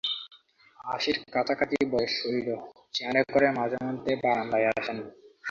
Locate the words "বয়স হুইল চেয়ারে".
1.91-3.21